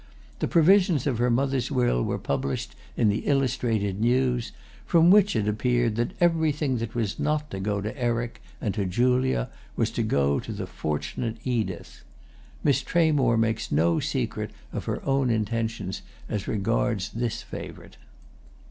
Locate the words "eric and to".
7.95-8.85